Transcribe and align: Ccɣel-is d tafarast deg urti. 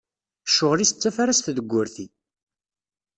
Ccɣel-is 0.51 0.91
d 0.93 0.97
tafarast 1.01 1.47
deg 1.57 1.71
urti. 1.79 2.07